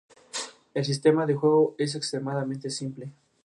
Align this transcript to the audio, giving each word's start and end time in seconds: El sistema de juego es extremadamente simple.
El 0.73 0.83
sistema 0.83 1.27
de 1.27 1.35
juego 1.35 1.75
es 1.77 1.93
extremadamente 1.93 2.71
simple. 2.71 3.11